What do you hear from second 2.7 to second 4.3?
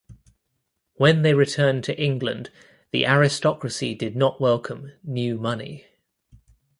the aristocracy did